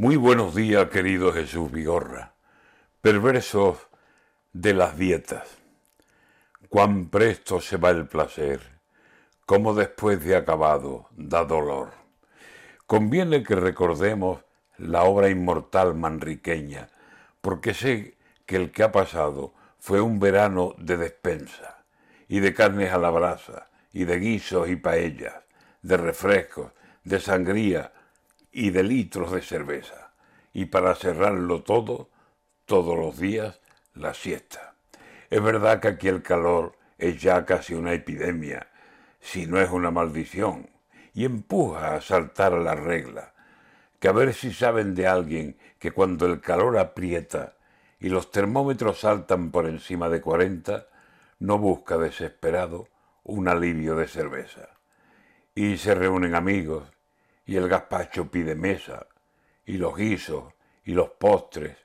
[0.00, 2.32] Muy buenos días, querido Jesús Vigorra.
[3.00, 3.78] Perversos
[4.52, 5.58] de las dietas.
[6.68, 8.60] Cuán presto se va el placer,
[9.44, 11.90] como después de acabado da dolor.
[12.86, 14.44] Conviene que recordemos
[14.76, 16.90] la obra inmortal manriqueña,
[17.40, 18.14] porque sé
[18.46, 21.82] que el que ha pasado fue un verano de despensa,
[22.28, 25.34] y de carnes a la brasa, y de guisos y paellas,
[25.82, 26.70] de refrescos,
[27.02, 27.92] de sangría,
[28.52, 30.12] y de litros de cerveza.
[30.52, 32.10] Y para cerrarlo todo,
[32.64, 33.60] todos los días,
[33.94, 34.74] la siesta.
[35.30, 38.68] Es verdad que aquí el calor es ya casi una epidemia,
[39.20, 40.70] si no es una maldición,
[41.14, 43.34] y empuja a saltar a la regla.
[44.00, 47.56] Que a ver si saben de alguien que cuando el calor aprieta
[48.00, 50.86] y los termómetros saltan por encima de 40,
[51.40, 52.88] no busca desesperado
[53.24, 54.68] un alivio de cerveza.
[55.54, 56.84] Y se reúnen amigos
[57.48, 59.06] y el gazpacho pide mesa,
[59.64, 60.52] y los guisos,
[60.84, 61.78] y los postres,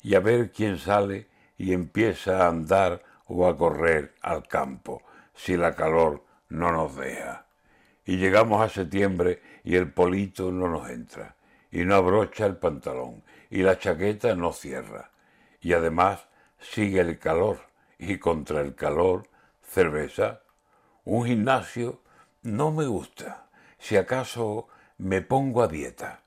[0.00, 5.02] y a ver quién sale y empieza a andar o a correr al campo,
[5.34, 7.44] si la calor no nos deja.
[8.06, 11.36] Y llegamos a septiembre y el polito no nos entra,
[11.70, 15.10] y no abrocha el pantalón, y la chaqueta no cierra.
[15.60, 16.26] Y además
[16.58, 17.60] sigue el calor,
[17.98, 19.28] y contra el calor,
[19.62, 20.40] cerveza.
[21.04, 22.00] Un gimnasio
[22.40, 23.48] no me gusta.
[23.78, 24.68] Si acaso
[25.04, 26.22] me pongo a dieta,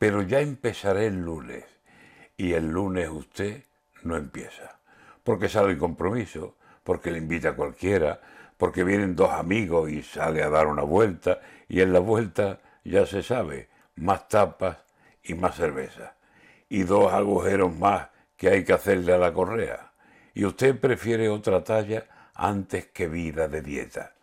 [0.00, 1.64] pero ya empezaré el lunes.
[2.36, 3.62] Y el lunes usted
[4.02, 4.80] no empieza,
[5.22, 8.20] porque sale el compromiso, porque le invita a cualquiera,
[8.56, 13.06] porque vienen dos amigos y sale a dar una vuelta, y en la vuelta ya
[13.06, 14.78] se sabe, más tapas
[15.22, 16.16] y más cerveza,
[16.68, 19.92] y dos agujeros más que hay que hacerle a la correa.
[20.34, 24.14] Y usted prefiere otra talla antes que vida de dieta.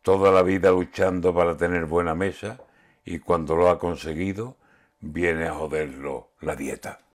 [0.00, 2.58] Toda la vida luchando para tener buena mesa,
[3.06, 4.56] y cuando lo ha conseguido,
[5.00, 7.06] viene a joderlo la dieta.